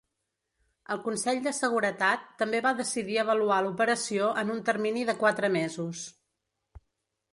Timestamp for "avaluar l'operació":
3.25-4.31